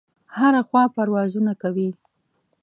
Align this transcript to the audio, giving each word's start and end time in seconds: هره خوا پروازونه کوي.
هره 0.37 0.61
خوا 0.67 0.83
پروازونه 0.95 1.53
کوي. 1.61 1.89